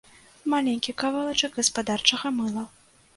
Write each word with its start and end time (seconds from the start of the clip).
Маленькі 0.53 0.95
кавалачак 1.01 1.59
гаспадарчага 1.61 2.27
мыла. 2.39 2.65